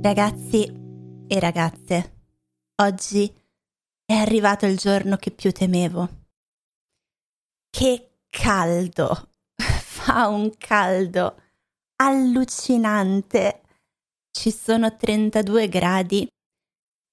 Ragazzi 0.00 0.64
e 1.26 1.40
ragazze, 1.40 2.20
oggi 2.82 3.30
è 4.04 4.12
arrivato 4.12 4.64
il 4.64 4.76
giorno 4.76 5.16
che 5.16 5.32
più 5.32 5.50
temevo. 5.50 6.08
Che 7.68 8.10
caldo! 8.30 9.30
Fa 9.58 10.28
un 10.28 10.56
caldo 10.56 11.42
allucinante. 11.96 13.62
Ci 14.30 14.52
sono 14.52 14.96
32 14.96 15.68
gradi 15.68 16.28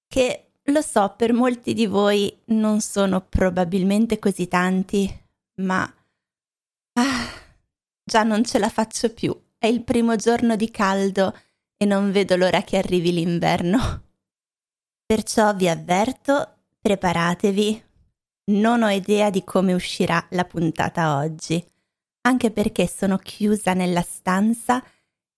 che 0.08 0.52
lo 0.66 0.82
so 0.82 1.16
per 1.18 1.34
molti 1.34 1.74
di 1.74 1.88
voi 1.88 2.44
non 2.46 2.82
sono 2.82 3.20
probabilmente 3.20 4.20
così 4.20 4.48
tanti, 4.48 5.10
ma 5.62 5.82
ah, 6.94 7.30
già 8.04 8.22
non 8.22 8.44
ce 8.44 8.60
la 8.60 8.70
faccio 8.70 9.12
più. 9.12 9.36
È 9.58 9.66
il 9.66 9.84
primo 9.84 10.16
giorno 10.16 10.56
di 10.56 10.70
caldo 10.70 11.34
e 11.78 11.86
non 11.86 12.12
vedo 12.12 12.36
l'ora 12.36 12.62
che 12.64 12.78
arrivi 12.78 13.12
l'inverno. 13.12 14.04
Perciò 15.06 15.54
vi 15.54 15.68
avverto, 15.68 16.58
preparatevi. 16.80 17.84
Non 18.52 18.84
ho 18.84 18.90
idea 18.90 19.30
di 19.30 19.44
come 19.44 19.74
uscirà 19.74 20.26
la 20.32 20.46
puntata 20.46 21.18
oggi, 21.18 21.64
anche 22.22 22.52
perché 22.52 22.88
sono 22.88 23.18
chiusa 23.18 23.74
nella 23.74 24.02
stanza 24.02 24.84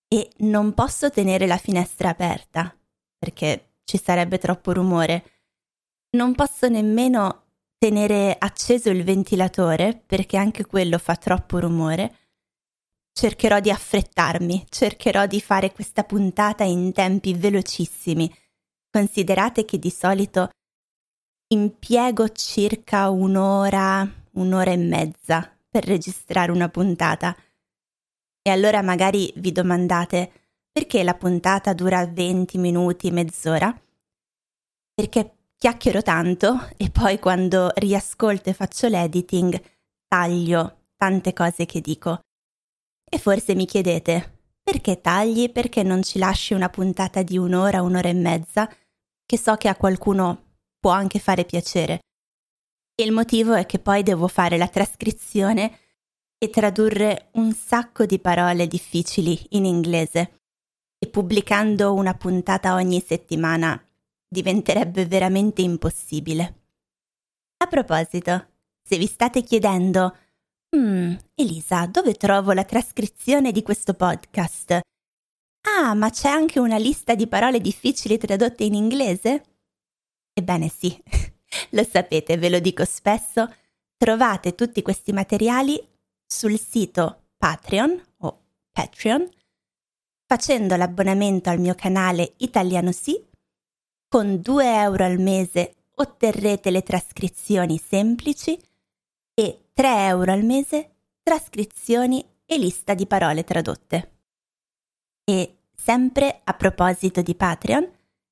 e 0.06 0.30
non 0.38 0.74
posso 0.74 1.10
tenere 1.10 1.46
la 1.46 1.56
finestra 1.56 2.10
aperta, 2.10 2.74
perché 3.18 3.74
ci 3.84 3.98
sarebbe 3.98 4.38
troppo 4.38 4.72
rumore. 4.72 5.24
Non 6.10 6.34
posso 6.34 6.68
nemmeno 6.68 7.44
tenere 7.78 8.36
acceso 8.38 8.90
il 8.90 9.04
ventilatore, 9.04 10.02
perché 10.06 10.36
anche 10.36 10.66
quello 10.66 10.98
fa 10.98 11.16
troppo 11.16 11.58
rumore 11.60 12.27
cercherò 13.18 13.58
di 13.58 13.68
affrettarmi, 13.68 14.66
cercherò 14.68 15.26
di 15.26 15.40
fare 15.40 15.72
questa 15.72 16.04
puntata 16.04 16.62
in 16.62 16.92
tempi 16.92 17.34
velocissimi. 17.34 18.32
Considerate 18.88 19.64
che 19.64 19.76
di 19.80 19.90
solito 19.90 20.50
impiego 21.48 22.28
circa 22.28 23.10
un'ora, 23.10 24.08
un'ora 24.34 24.70
e 24.70 24.76
mezza 24.76 25.52
per 25.68 25.84
registrare 25.84 26.52
una 26.52 26.68
puntata. 26.68 27.36
E 28.40 28.50
allora 28.50 28.82
magari 28.82 29.32
vi 29.34 29.50
domandate 29.50 30.30
perché 30.70 31.02
la 31.02 31.14
puntata 31.14 31.72
dura 31.72 32.06
20 32.06 32.56
minuti, 32.58 33.10
mezz'ora? 33.10 33.76
Perché 34.94 35.38
chiacchiero 35.56 36.02
tanto 36.02 36.68
e 36.76 36.88
poi 36.88 37.18
quando 37.18 37.72
riascolto 37.74 38.48
e 38.48 38.54
faccio 38.54 38.86
l'editing 38.86 39.60
taglio 40.06 40.90
tante 40.96 41.32
cose 41.32 41.66
che 41.66 41.80
dico. 41.80 42.20
E 43.08 43.18
forse 43.18 43.54
mi 43.54 43.64
chiedete, 43.64 44.40
perché 44.62 45.00
tagli? 45.00 45.50
Perché 45.50 45.82
non 45.82 46.02
ci 46.02 46.18
lasci 46.18 46.52
una 46.52 46.68
puntata 46.68 47.22
di 47.22 47.38
un'ora, 47.38 47.80
un'ora 47.80 48.08
e 48.08 48.14
mezza, 48.14 48.70
che 49.24 49.38
so 49.38 49.56
che 49.56 49.68
a 49.68 49.76
qualcuno 49.76 50.56
può 50.78 50.90
anche 50.90 51.18
fare 51.18 51.44
piacere. 51.44 52.00
Il 53.00 53.12
motivo 53.12 53.54
è 53.54 53.64
che 53.64 53.78
poi 53.78 54.02
devo 54.02 54.28
fare 54.28 54.58
la 54.58 54.68
trascrizione 54.68 55.78
e 56.36 56.50
tradurre 56.50 57.30
un 57.32 57.52
sacco 57.52 58.04
di 58.04 58.18
parole 58.18 58.66
difficili 58.66 59.46
in 59.50 59.64
inglese. 59.64 60.40
E 60.98 61.08
pubblicando 61.08 61.94
una 61.94 62.14
puntata 62.14 62.74
ogni 62.74 63.00
settimana 63.00 63.80
diventerebbe 64.28 65.06
veramente 65.06 65.62
impossibile. 65.62 66.62
A 67.58 67.66
proposito, 67.66 68.48
se 68.82 68.98
vi 68.98 69.06
state 69.06 69.42
chiedendo 69.42 70.14
Mm, 70.76 71.14
Elisa, 71.34 71.86
dove 71.86 72.14
trovo 72.14 72.52
la 72.52 72.64
trascrizione 72.64 73.52
di 73.52 73.62
questo 73.62 73.94
podcast? 73.94 74.80
Ah, 75.62 75.94
ma 75.94 76.10
c'è 76.10 76.28
anche 76.28 76.58
una 76.58 76.76
lista 76.76 77.14
di 77.14 77.26
parole 77.26 77.60
difficili 77.60 78.18
tradotte 78.18 78.64
in 78.64 78.74
inglese? 78.74 79.44
Ebbene 80.32 80.68
sì, 80.68 81.02
lo 81.70 81.84
sapete, 81.84 82.36
ve 82.36 82.50
lo 82.50 82.58
dico 82.58 82.84
spesso, 82.84 83.52
trovate 83.96 84.54
tutti 84.54 84.82
questi 84.82 85.12
materiali 85.12 85.82
sul 86.26 86.58
sito 86.58 87.30
Patreon 87.38 88.02
o 88.18 88.44
Patreon 88.70 89.28
facendo 90.26 90.76
l'abbonamento 90.76 91.48
al 91.48 91.58
mio 91.58 91.74
canale 91.74 92.34
Italiano 92.38 92.92
Sì. 92.92 93.26
Con 94.06 94.40
2 94.40 94.80
euro 94.80 95.04
al 95.04 95.18
mese 95.18 95.84
otterrete 95.94 96.70
le 96.70 96.82
trascrizioni 96.82 97.78
semplici 97.78 98.58
3 99.78 100.06
euro 100.06 100.32
al 100.32 100.42
mese, 100.42 100.96
trascrizioni 101.22 102.28
e 102.44 102.58
lista 102.58 102.94
di 102.94 103.06
parole 103.06 103.44
tradotte. 103.44 104.22
E 105.22 105.58
sempre 105.72 106.40
a 106.42 106.52
proposito 106.54 107.22
di 107.22 107.36
Patreon, 107.36 107.88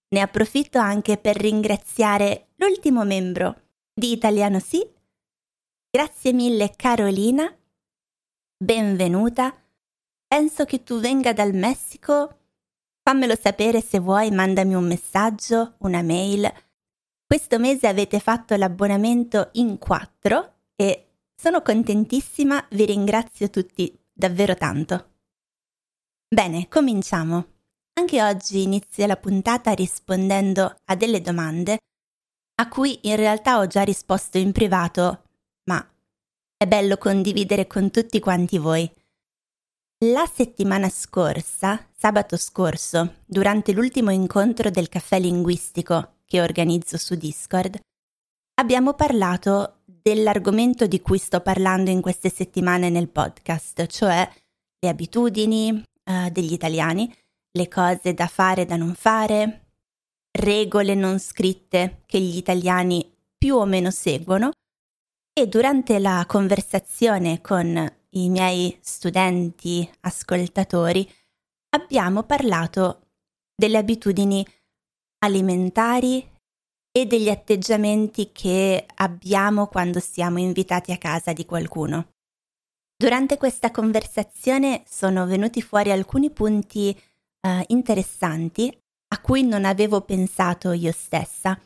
ne 0.08 0.20
approfitto 0.20 0.80
anche 0.80 1.18
per 1.18 1.36
ringraziare 1.36 2.48
l'ultimo 2.56 3.04
membro 3.04 3.62
di 3.94 4.10
Italiano 4.10 4.58
Sì. 4.58 4.84
Grazie 5.88 6.32
mille 6.32 6.72
Carolina, 6.74 7.48
benvenuta. 8.58 9.54
Penso 10.26 10.64
che 10.64 10.82
tu 10.82 10.98
venga 10.98 11.32
dal 11.32 11.52
Messico. 11.54 12.38
Fammelo 13.04 13.36
sapere 13.36 13.80
se 13.82 14.00
vuoi, 14.00 14.32
mandami 14.32 14.74
un 14.74 14.88
messaggio, 14.88 15.74
una 15.78 16.02
mail. 16.02 16.52
Questo 17.24 17.60
mese 17.60 17.86
avete 17.86 18.18
fatto 18.18 18.56
l'abbonamento 18.56 19.50
in 19.52 19.78
quattro 19.78 20.54
e 20.74 21.05
sono 21.36 21.62
contentissima, 21.62 22.66
vi 22.70 22.86
ringrazio 22.86 23.50
tutti 23.50 23.96
davvero 24.12 24.54
tanto. 24.54 25.14
Bene, 26.28 26.68
cominciamo. 26.68 27.54
Anche 27.98 28.22
oggi 28.22 28.62
inizio 28.62 29.06
la 29.06 29.16
puntata 29.16 29.72
rispondendo 29.72 30.76
a 30.84 30.96
delle 30.96 31.20
domande 31.20 31.78
a 32.58 32.68
cui 32.68 32.98
in 33.02 33.16
realtà 33.16 33.58
ho 33.58 33.66
già 33.66 33.82
risposto 33.82 34.38
in 34.38 34.52
privato, 34.52 35.24
ma 35.64 35.86
è 36.56 36.66
bello 36.66 36.96
condividere 36.96 37.66
con 37.66 37.90
tutti 37.90 38.18
quanti 38.18 38.58
voi. 38.58 38.90
La 40.04 40.26
settimana 40.26 40.88
scorsa, 40.88 41.86
sabato 41.94 42.36
scorso, 42.36 43.16
durante 43.26 43.72
l'ultimo 43.72 44.10
incontro 44.10 44.70
del 44.70 44.88
caffè 44.88 45.18
linguistico 45.18 46.16
che 46.24 46.40
organizzo 46.40 46.98
su 46.98 47.14
Discord, 47.14 47.78
abbiamo 48.54 48.94
parlato 48.94 49.75
dell'argomento 50.06 50.86
di 50.86 51.00
cui 51.00 51.18
sto 51.18 51.40
parlando 51.40 51.90
in 51.90 52.00
queste 52.00 52.30
settimane 52.30 52.90
nel 52.90 53.08
podcast, 53.08 53.86
cioè 53.86 54.30
le 54.78 54.88
abitudini 54.88 55.70
uh, 55.72 56.30
degli 56.30 56.52
italiani, 56.52 57.12
le 57.50 57.66
cose 57.66 58.14
da 58.14 58.28
fare 58.28 58.62
e 58.62 58.66
da 58.66 58.76
non 58.76 58.94
fare, 58.94 59.66
regole 60.30 60.94
non 60.94 61.18
scritte 61.18 62.02
che 62.06 62.20
gli 62.20 62.36
italiani 62.36 63.12
più 63.36 63.56
o 63.56 63.64
meno 63.64 63.90
seguono. 63.90 64.52
E 65.32 65.48
durante 65.48 65.98
la 65.98 66.24
conversazione 66.28 67.40
con 67.40 67.92
i 68.10 68.28
miei 68.28 68.78
studenti 68.80 69.90
ascoltatori 70.02 71.04
abbiamo 71.70 72.22
parlato 72.22 73.08
delle 73.56 73.78
abitudini 73.78 74.46
alimentari 75.24 76.34
e 76.96 77.04
degli 77.04 77.28
atteggiamenti 77.28 78.30
che 78.32 78.86
abbiamo 78.94 79.66
quando 79.66 80.00
siamo 80.00 80.38
invitati 80.38 80.92
a 80.92 80.96
casa 80.96 81.34
di 81.34 81.44
qualcuno. 81.44 82.14
Durante 82.96 83.36
questa 83.36 83.70
conversazione 83.70 84.82
sono 84.88 85.26
venuti 85.26 85.60
fuori 85.60 85.90
alcuni 85.90 86.30
punti 86.30 86.98
uh, 87.42 87.62
interessanti 87.66 88.74
a 89.08 89.20
cui 89.20 89.42
non 89.42 89.66
avevo 89.66 90.00
pensato 90.00 90.72
io 90.72 90.90
stessa. 90.90 91.60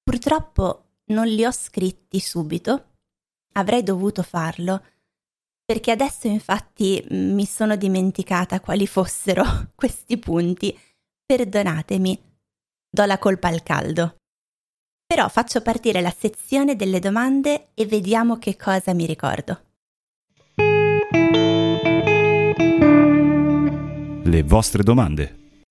Purtroppo 0.00 0.84
non 1.06 1.26
li 1.26 1.44
ho 1.44 1.50
scritti 1.50 2.20
subito, 2.20 2.90
avrei 3.54 3.82
dovuto 3.82 4.22
farlo, 4.22 4.84
perché 5.64 5.90
adesso 5.90 6.28
infatti 6.28 7.04
mi 7.10 7.46
sono 7.46 7.74
dimenticata 7.74 8.60
quali 8.60 8.86
fossero 8.86 9.42
questi 9.74 10.18
punti. 10.18 10.78
Perdonatemi, 11.26 12.22
do 12.88 13.04
la 13.06 13.18
colpa 13.18 13.48
al 13.48 13.64
caldo. 13.64 14.18
Però 15.08 15.26
faccio 15.30 15.62
partire 15.62 16.02
la 16.02 16.14
sezione 16.14 16.76
delle 16.76 16.98
domande 16.98 17.68
e 17.72 17.86
vediamo 17.86 18.36
che 18.36 18.56
cosa 18.56 18.92
mi 18.92 19.06
ricordo. 19.06 19.62
Le 24.22 24.42
vostre 24.42 24.82
domande. 24.82 25.62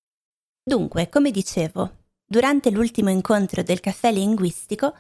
Dunque, 0.64 1.08
come 1.08 1.30
dicevo, 1.30 1.98
durante 2.26 2.72
l'ultimo 2.72 3.12
incontro 3.12 3.62
del 3.62 3.80
caffè 3.80 4.12
linguistico, 4.12 4.96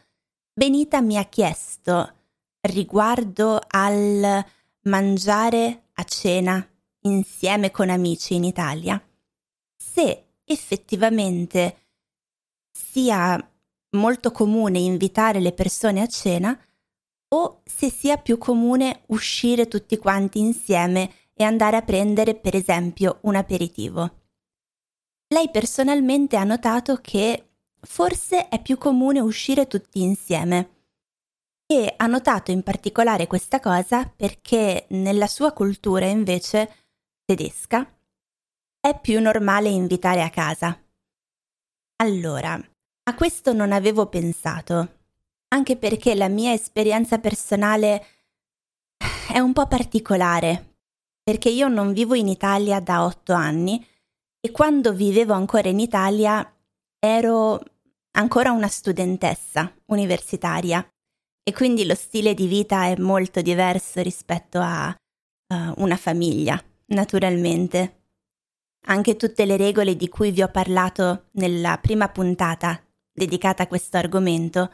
Benita 0.53 1.01
mi 1.01 1.17
ha 1.17 1.23
chiesto 1.23 2.13
riguardo 2.61 3.59
al 3.67 4.45
mangiare 4.81 5.85
a 5.93 6.03
cena 6.03 6.63
insieme 7.01 7.71
con 7.71 7.89
amici 7.89 8.35
in 8.35 8.43
Italia 8.43 9.03
se 9.75 10.25
effettivamente 10.43 11.77
sia 12.71 13.35
molto 13.97 14.31
comune 14.31 14.79
invitare 14.79 15.41
le 15.41 15.51
persone 15.51 16.01
a 16.01 16.07
cena 16.07 16.57
o 17.29 17.61
se 17.65 17.91
sia 17.91 18.17
più 18.17 18.37
comune 18.37 19.01
uscire 19.07 19.67
tutti 19.67 19.97
quanti 19.97 20.39
insieme 20.39 21.11
e 21.33 21.43
andare 21.43 21.75
a 21.75 21.81
prendere 21.81 22.35
per 22.35 22.55
esempio 22.55 23.19
un 23.23 23.35
aperitivo. 23.35 24.21
lei 25.29 25.51
personalmente 25.51 26.37
ha 26.37 26.45
notato 26.45 26.95
che 27.01 27.47
forse 27.81 28.47
è 28.47 28.61
più 28.61 28.77
comune 28.77 29.19
uscire 29.19 29.67
tutti 29.67 30.01
insieme. 30.01 30.75
E 31.69 31.93
ha 31.97 32.07
notato 32.07 32.51
in 32.51 32.63
particolare 32.63 33.27
questa 33.27 33.59
cosa 33.59 34.07
perché 34.07 34.85
nella 34.91 35.27
sua 35.27 35.51
cultura 35.51 36.05
invece 36.05 36.85
tedesca 37.25 37.85
è 38.79 38.97
più 38.99 39.19
normale 39.19 39.67
invitare 39.67 40.23
a 40.23 40.29
casa. 40.29 40.81
Allora, 41.97 42.57
a 43.07 43.15
questo 43.15 43.53
non 43.53 43.71
avevo 43.71 44.07
pensato, 44.07 44.95
anche 45.49 45.77
perché 45.77 46.13
la 46.13 46.27
mia 46.27 46.51
esperienza 46.51 47.19
personale 47.19 48.05
è 49.31 49.39
un 49.39 49.53
po' 49.53 49.65
particolare, 49.65 50.75
perché 51.23 51.47
io 51.47 51.69
non 51.69 51.93
vivo 51.93 52.15
in 52.15 52.27
Italia 52.27 52.81
da 52.81 53.05
otto 53.05 53.31
anni 53.31 53.85
e 54.41 54.51
quando 54.51 54.91
vivevo 54.91 55.33
ancora 55.33 55.69
in 55.69 55.79
Italia 55.79 56.53
ero 56.99 57.61
ancora 58.17 58.51
una 58.51 58.67
studentessa 58.67 59.73
universitaria 59.85 60.85
e 61.43 61.53
quindi 61.53 61.85
lo 61.85 61.95
stile 61.95 62.33
di 62.33 62.47
vita 62.47 62.87
è 62.87 62.97
molto 62.97 63.41
diverso 63.41 64.01
rispetto 64.01 64.59
a 64.59 64.89
uh, 64.89 65.73
una 65.77 65.95
famiglia, 65.95 66.61
naturalmente. 66.87 68.01
Anche 68.87 69.15
tutte 69.15 69.45
le 69.45 69.55
regole 69.55 69.95
di 69.95 70.09
cui 70.09 70.31
vi 70.31 70.41
ho 70.41 70.49
parlato 70.49 71.27
nella 71.31 71.77
prima 71.77 72.09
puntata 72.09 72.81
dedicata 73.17 73.63
a 73.63 73.67
questo 73.67 73.97
argomento, 73.97 74.71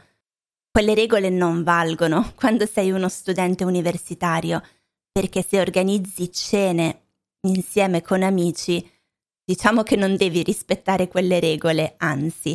quelle 0.70 0.94
regole 0.94 1.30
non 1.30 1.62
valgono 1.62 2.32
quando 2.36 2.66
sei 2.66 2.90
uno 2.90 3.08
studente 3.08 3.64
universitario, 3.64 4.62
perché 5.10 5.42
se 5.42 5.60
organizzi 5.60 6.30
cene 6.30 7.06
insieme 7.46 8.02
con 8.02 8.22
amici, 8.22 8.86
diciamo 9.42 9.82
che 9.82 9.96
non 9.96 10.16
devi 10.16 10.42
rispettare 10.42 11.08
quelle 11.08 11.40
regole, 11.40 11.94
anzi, 11.98 12.54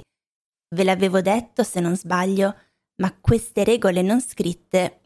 ve 0.76 0.84
l'avevo 0.84 1.22
detto 1.22 1.64
se 1.64 1.80
non 1.80 1.96
sbaglio, 1.96 2.56
ma 3.02 3.16
queste 3.20 3.64
regole 3.64 4.04
non 4.04 4.22
scritte 4.22 5.00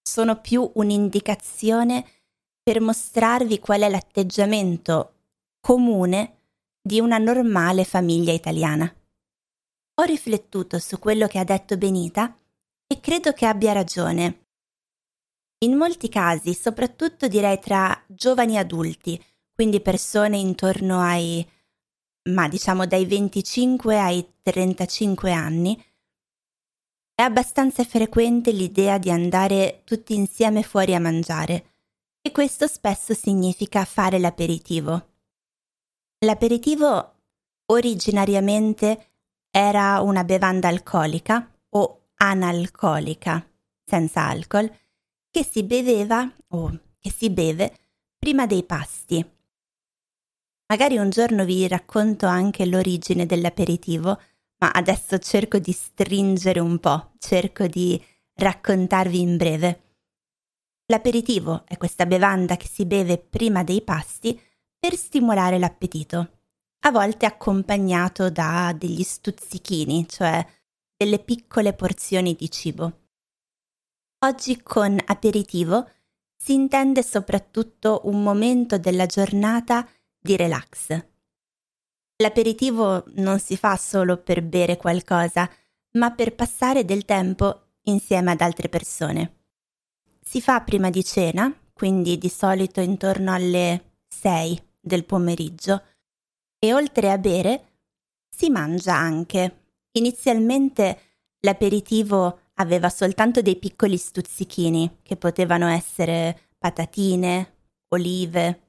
sono 0.00 0.40
più 0.40 0.70
un'indicazione 0.74 2.04
per 2.62 2.80
mostrarvi 2.80 3.58
qual 3.58 3.80
è 3.80 3.88
l'atteggiamento 3.88 5.14
comune 5.60 6.36
di 6.80 7.00
una 7.00 7.18
normale 7.18 7.84
famiglia 7.84 8.32
italiana. 8.32 8.92
Ho 9.94 10.02
riflettuto 10.02 10.78
su 10.78 10.98
quello 10.98 11.26
che 11.26 11.38
ha 11.38 11.44
detto 11.44 11.76
Benita 11.76 12.36
e 12.86 13.00
credo 13.00 13.32
che 13.32 13.46
abbia 13.46 13.72
ragione. 13.72 14.46
In 15.58 15.76
molti 15.76 16.08
casi, 16.08 16.54
soprattutto 16.54 17.28
direi 17.28 17.58
tra 17.60 18.02
giovani 18.06 18.56
adulti, 18.56 19.22
quindi 19.52 19.80
persone 19.80 20.38
intorno 20.38 21.00
ai, 21.00 21.46
ma 22.30 22.48
diciamo 22.48 22.86
dai 22.86 23.04
25 23.04 23.98
ai 23.98 24.34
35 24.42 25.32
anni, 25.32 25.84
è 27.14 27.22
abbastanza 27.22 27.84
frequente 27.84 28.50
l'idea 28.52 28.96
di 28.96 29.10
andare 29.10 29.82
tutti 29.84 30.14
insieme 30.14 30.62
fuori 30.62 30.94
a 30.94 31.00
mangiare 31.00 31.74
e 32.22 32.32
questo 32.32 32.66
spesso 32.66 33.12
significa 33.12 33.84
fare 33.84 34.18
l'aperitivo. 34.18 35.08
L'aperitivo 36.24 37.16
originariamente 37.66 39.09
era 39.50 40.00
una 40.00 40.24
bevanda 40.24 40.68
alcolica 40.68 41.50
o 41.70 42.08
analcolica, 42.16 43.44
senza 43.84 44.26
alcol, 44.26 44.70
che 45.30 45.44
si 45.44 45.62
beveva 45.64 46.30
o 46.48 46.80
che 46.98 47.10
si 47.10 47.30
beve 47.30 47.72
prima 48.18 48.46
dei 48.46 48.64
pasti. 48.64 49.24
Magari 50.66 50.98
un 50.98 51.10
giorno 51.10 51.44
vi 51.44 51.66
racconto 51.66 52.26
anche 52.26 52.64
l'origine 52.66 53.26
dell'aperitivo, 53.26 54.20
ma 54.58 54.70
adesso 54.70 55.18
cerco 55.18 55.58
di 55.58 55.72
stringere 55.72 56.60
un 56.60 56.78
po', 56.78 57.12
cerco 57.18 57.66
di 57.66 58.00
raccontarvi 58.34 59.20
in 59.20 59.36
breve. 59.36 59.82
L'aperitivo 60.86 61.64
è 61.66 61.76
questa 61.76 62.06
bevanda 62.06 62.56
che 62.56 62.68
si 62.68 62.84
beve 62.84 63.18
prima 63.18 63.64
dei 63.64 63.82
pasti 63.82 64.40
per 64.78 64.94
stimolare 64.96 65.58
l'appetito, 65.58 66.39
a 66.80 66.90
volte 66.90 67.26
accompagnato 67.26 68.30
da 68.30 68.74
degli 68.76 69.02
stuzzichini, 69.02 70.08
cioè 70.08 70.44
delle 70.96 71.18
piccole 71.18 71.72
porzioni 71.74 72.34
di 72.34 72.50
cibo. 72.50 72.98
Oggi 74.24 74.60
con 74.62 74.98
aperitivo 75.04 75.88
si 76.36 76.54
intende 76.54 77.02
soprattutto 77.02 78.02
un 78.04 78.22
momento 78.22 78.78
della 78.78 79.06
giornata 79.06 79.86
di 80.18 80.36
relax. 80.36 81.04
L'aperitivo 82.16 83.04
non 83.14 83.38
si 83.38 83.56
fa 83.56 83.76
solo 83.76 84.18
per 84.18 84.42
bere 84.42 84.76
qualcosa, 84.76 85.50
ma 85.92 86.10
per 86.12 86.34
passare 86.34 86.84
del 86.84 87.04
tempo 87.04 87.68
insieme 87.84 88.30
ad 88.32 88.40
altre 88.40 88.68
persone. 88.68 89.38
Si 90.22 90.40
fa 90.40 90.60
prima 90.60 90.90
di 90.90 91.02
cena, 91.02 91.52
quindi 91.72 92.18
di 92.18 92.28
solito 92.28 92.80
intorno 92.80 93.32
alle 93.32 94.02
6 94.06 94.62
del 94.80 95.04
pomeriggio 95.04 95.82
e 96.60 96.72
oltre 96.72 97.10
a 97.10 97.18
bere 97.18 97.64
si 98.28 98.50
mangia 98.50 98.94
anche. 98.94 99.62
Inizialmente 99.92 101.00
l'aperitivo 101.40 102.40
aveva 102.54 102.88
soltanto 102.90 103.42
dei 103.42 103.56
piccoli 103.56 103.96
stuzzichini 103.96 104.98
che 105.02 105.16
potevano 105.16 105.66
essere 105.66 106.50
patatine, 106.58 107.56
olive, 107.88 108.60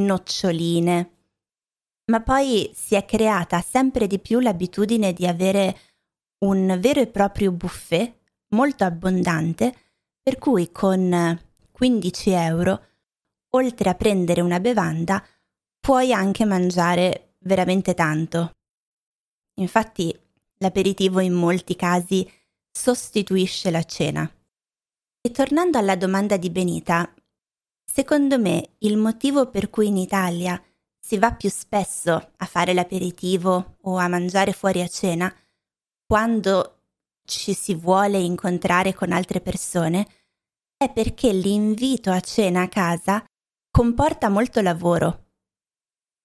noccioline, 0.00 1.10
ma 2.06 2.22
poi 2.22 2.70
si 2.74 2.94
è 2.94 3.04
creata 3.04 3.60
sempre 3.60 4.06
di 4.06 4.18
più 4.18 4.38
l'abitudine 4.38 5.12
di 5.12 5.26
avere 5.26 5.78
un 6.44 6.78
vero 6.80 7.00
e 7.00 7.08
proprio 7.08 7.50
buffet 7.50 8.14
molto 8.50 8.84
abbondante, 8.84 9.74
per 10.22 10.38
cui 10.38 10.70
con 10.70 11.38
15 11.72 12.30
euro 12.30 12.82
oltre 13.50 13.90
a 13.90 13.94
prendere 13.94 14.40
una 14.40 14.60
bevanda, 14.60 15.22
puoi 15.80 16.12
anche 16.12 16.44
mangiare 16.44 17.34
veramente 17.40 17.94
tanto. 17.94 18.52
Infatti, 19.54 20.16
l'aperitivo 20.58 21.20
in 21.20 21.32
molti 21.32 21.76
casi 21.76 22.30
sostituisce 22.70 23.70
la 23.70 23.82
cena. 23.82 24.30
E 25.20 25.30
tornando 25.30 25.78
alla 25.78 25.96
domanda 25.96 26.36
di 26.36 26.50
Benita, 26.50 27.12
secondo 27.84 28.38
me 28.38 28.74
il 28.78 28.96
motivo 28.96 29.50
per 29.50 29.70
cui 29.70 29.88
in 29.88 29.96
Italia 29.96 30.62
si 30.98 31.18
va 31.18 31.32
più 31.32 31.50
spesso 31.50 32.32
a 32.36 32.44
fare 32.46 32.72
l'aperitivo 32.72 33.76
o 33.82 33.96
a 33.96 34.08
mangiare 34.08 34.52
fuori 34.52 34.82
a 34.82 34.88
cena 34.88 35.34
quando 36.06 36.82
ci 37.24 37.52
si 37.52 37.74
vuole 37.74 38.18
incontrare 38.18 38.94
con 38.94 39.12
altre 39.12 39.40
persone 39.40 40.06
è 40.76 40.90
perché 40.90 41.32
l'invito 41.32 42.10
a 42.10 42.20
cena 42.20 42.62
a 42.62 42.68
casa 42.68 43.24
comporta 43.70 44.28
molto 44.28 44.60
lavoro. 44.60 45.27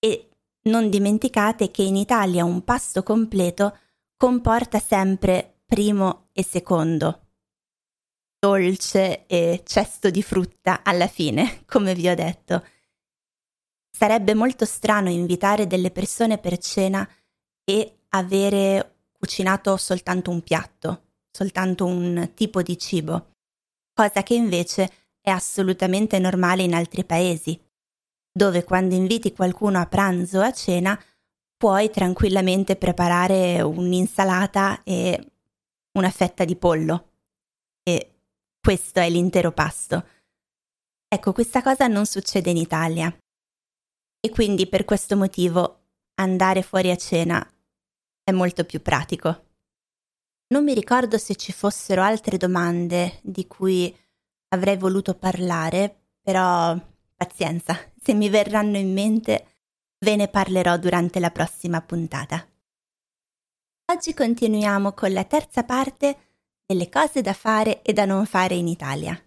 E 0.03 0.29
non 0.63 0.89
dimenticate 0.89 1.71
che 1.71 1.83
in 1.83 1.95
Italia 1.95 2.43
un 2.43 2.63
pasto 2.63 3.03
completo 3.03 3.77
comporta 4.17 4.79
sempre 4.79 5.61
primo 5.65 6.27
e 6.33 6.43
secondo. 6.43 7.27
Dolce 8.37 9.25
e 9.27 9.61
cesto 9.63 10.09
di 10.09 10.21
frutta 10.21 10.81
alla 10.83 11.07
fine, 11.07 11.63
come 11.67 11.95
vi 11.95 12.09
ho 12.09 12.15
detto. 12.15 12.65
Sarebbe 13.89 14.33
molto 14.33 14.65
strano 14.65 15.09
invitare 15.09 15.67
delle 15.67 15.91
persone 15.91 16.37
per 16.37 16.57
cena 16.57 17.07
e 17.63 17.99
avere 18.09 18.95
cucinato 19.17 19.77
soltanto 19.77 20.31
un 20.31 20.41
piatto, 20.41 21.11
soltanto 21.31 21.85
un 21.85 22.31
tipo 22.33 22.61
di 22.61 22.77
cibo, 22.77 23.35
cosa 23.93 24.21
che 24.21 24.33
invece 24.33 24.91
è 25.21 25.29
assolutamente 25.29 26.19
normale 26.19 26.63
in 26.63 26.73
altri 26.73 27.05
paesi, 27.05 27.57
dove 28.35 28.63
quando 28.63 28.95
inviti 28.95 29.31
qualcuno 29.31 29.79
a 29.79 29.85
pranzo 29.85 30.39
o 30.39 30.41
a 30.41 30.51
cena 30.51 30.99
puoi 31.55 31.91
tranquillamente 31.91 32.75
preparare 32.75 33.61
un'insalata 33.61 34.81
e 34.83 35.31
una 35.97 36.09
fetta 36.09 36.43
di 36.43 36.55
pollo. 36.55 37.11
E 37.83 38.15
questo 38.59 38.99
è 38.99 39.09
l'intero 39.09 39.51
pasto. 39.51 40.05
Ecco, 41.07 41.31
questa 41.31 41.61
cosa 41.61 41.87
non 41.87 42.05
succede 42.05 42.49
in 42.49 42.57
Italia. 42.57 43.15
E 44.19 44.29
quindi 44.29 44.67
per 44.67 44.83
questo 44.83 45.15
motivo 45.15 45.81
andare 46.15 46.63
fuori 46.63 46.89
a 46.89 46.97
cena 46.97 47.47
è 48.23 48.31
molto 48.31 48.65
più 48.65 48.81
pratico. 48.81 49.51
Non 50.47 50.63
mi 50.63 50.73
ricordo 50.73 51.17
se 51.17 51.35
ci 51.35 51.51
fossero 51.51 52.01
altre 52.01 52.37
domande 52.37 53.19
di 53.21 53.47
cui 53.47 53.95
avrei 54.49 54.77
voluto 54.77 55.13
parlare, 55.13 56.07
però 56.21 56.77
pazienza, 57.23 57.79
se 58.01 58.13
mi 58.13 58.29
verranno 58.29 58.77
in 58.77 58.91
mente 58.91 59.47
ve 59.99 60.17
ne 60.17 60.27
parlerò 60.27 60.77
durante 60.77 61.19
la 61.19 61.31
prossima 61.31 61.81
puntata. 61.81 62.45
Oggi 63.85 64.13
continuiamo 64.13 64.91
con 64.91 65.13
la 65.13 65.23
terza 65.23 65.63
parte 65.63 66.17
delle 66.65 66.89
cose 66.89 67.21
da 67.21 67.33
fare 67.33 67.81
e 67.81 67.93
da 67.93 68.05
non 68.05 68.25
fare 68.25 68.55
in 68.55 68.67
Italia. 68.67 69.17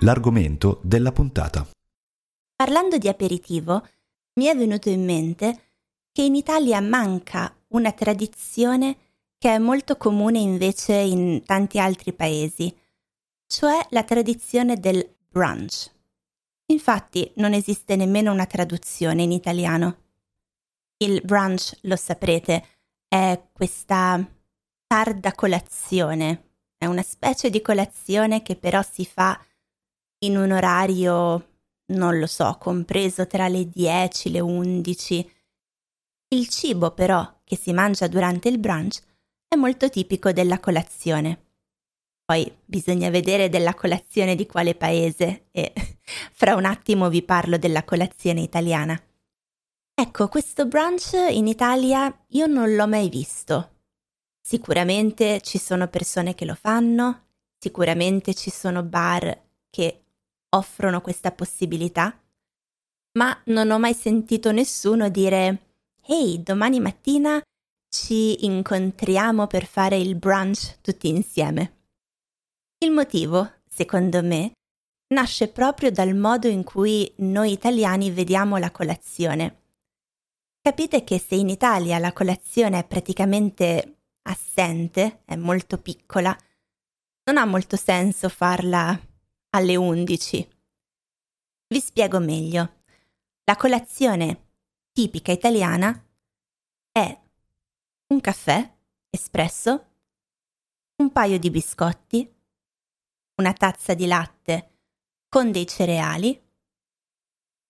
L'argomento 0.00 0.80
della 0.82 1.12
puntata. 1.12 1.66
Parlando 2.54 2.98
di 2.98 3.08
aperitivo, 3.08 3.86
mi 4.34 4.46
è 4.46 4.56
venuto 4.56 4.88
in 4.88 5.04
mente 5.04 5.60
che 6.12 6.22
in 6.22 6.34
Italia 6.34 6.80
manca 6.80 7.54
una 7.68 7.92
tradizione 7.92 8.96
che 9.38 9.54
è 9.54 9.58
molto 9.58 9.96
comune 9.96 10.38
invece 10.38 10.94
in 10.94 11.42
tanti 11.44 11.78
altri 11.78 12.12
paesi, 12.12 12.74
cioè 13.54 13.86
la 13.90 14.02
tradizione 14.02 14.80
del 14.80 15.08
brunch. 15.28 15.88
Infatti 16.72 17.30
non 17.36 17.52
esiste 17.52 17.94
nemmeno 17.94 18.32
una 18.32 18.46
traduzione 18.46 19.22
in 19.22 19.30
italiano. 19.30 19.98
Il 20.96 21.20
brunch, 21.22 21.78
lo 21.82 21.94
saprete, 21.94 22.66
è 23.06 23.40
questa 23.52 24.28
tarda 24.88 25.32
colazione, 25.34 26.54
è 26.76 26.86
una 26.86 27.02
specie 27.02 27.48
di 27.48 27.62
colazione 27.62 28.42
che 28.42 28.56
però 28.56 28.82
si 28.82 29.06
fa 29.06 29.40
in 30.24 30.36
un 30.36 30.50
orario, 30.50 31.58
non 31.92 32.18
lo 32.18 32.26
so, 32.26 32.56
compreso 32.58 33.28
tra 33.28 33.46
le 33.46 33.68
10 33.68 34.28
e 34.28 34.30
le 34.32 34.40
11. 34.40 35.32
Il 36.30 36.48
cibo 36.48 36.90
però 36.90 37.40
che 37.44 37.54
si 37.54 37.72
mangia 37.72 38.08
durante 38.08 38.48
il 38.48 38.58
brunch 38.58 39.00
è 39.46 39.54
molto 39.54 39.88
tipico 39.88 40.32
della 40.32 40.58
colazione. 40.58 41.53
Poi 42.24 42.50
bisogna 42.64 43.10
vedere 43.10 43.50
della 43.50 43.74
colazione 43.74 44.34
di 44.34 44.46
quale 44.46 44.74
paese 44.74 45.48
e 45.50 45.72
fra 46.32 46.54
un 46.54 46.64
attimo 46.64 47.10
vi 47.10 47.22
parlo 47.22 47.58
della 47.58 47.84
colazione 47.84 48.40
italiana. 48.40 48.98
Ecco, 49.96 50.28
questo 50.28 50.66
brunch 50.66 51.12
in 51.12 51.46
Italia 51.46 52.12
io 52.28 52.46
non 52.46 52.74
l'ho 52.74 52.88
mai 52.88 53.08
visto. 53.08 53.72
Sicuramente 54.40 55.40
ci 55.40 55.58
sono 55.58 55.86
persone 55.88 56.34
che 56.34 56.44
lo 56.44 56.54
fanno, 56.54 57.26
sicuramente 57.58 58.34
ci 58.34 58.50
sono 58.50 58.82
bar 58.82 59.42
che 59.70 60.02
offrono 60.48 61.00
questa 61.00 61.30
possibilità, 61.30 62.18
ma 63.18 63.38
non 63.46 63.70
ho 63.70 63.78
mai 63.78 63.94
sentito 63.94 64.50
nessuno 64.50 65.08
dire 65.08 65.58
Ehi, 66.06 66.42
domani 66.42 66.80
mattina 66.80 67.40
ci 67.88 68.44
incontriamo 68.44 69.46
per 69.46 69.64
fare 69.64 69.96
il 69.96 70.16
brunch 70.16 70.80
tutti 70.80 71.08
insieme. 71.08 71.83
Il 72.84 72.90
motivo, 72.90 73.50
secondo 73.66 74.22
me, 74.22 74.52
nasce 75.14 75.48
proprio 75.48 75.90
dal 75.90 76.14
modo 76.14 76.48
in 76.48 76.64
cui 76.64 77.10
noi 77.16 77.50
italiani 77.50 78.10
vediamo 78.10 78.58
la 78.58 78.70
colazione. 78.70 79.62
Capite 80.60 81.02
che 81.02 81.18
se 81.18 81.34
in 81.34 81.48
Italia 81.48 81.98
la 81.98 82.12
colazione 82.12 82.80
è 82.80 82.86
praticamente 82.86 84.00
assente, 84.24 85.22
è 85.24 85.34
molto 85.34 85.78
piccola, 85.78 86.36
non 87.24 87.38
ha 87.38 87.46
molto 87.46 87.76
senso 87.76 88.28
farla 88.28 89.00
alle 89.56 89.76
11. 89.76 90.48
Vi 91.68 91.80
spiego 91.80 92.20
meglio. 92.20 92.82
La 93.44 93.56
colazione 93.56 94.48
tipica 94.92 95.32
italiana 95.32 96.06
è 96.92 97.18
un 98.08 98.20
caffè 98.20 98.74
espresso, 99.08 99.86
un 100.96 101.10
paio 101.12 101.38
di 101.38 101.48
biscotti, 101.48 102.30
una 103.36 103.52
tazza 103.52 103.94
di 103.94 104.06
latte 104.06 104.70
con 105.28 105.50
dei 105.50 105.66
cereali. 105.66 106.40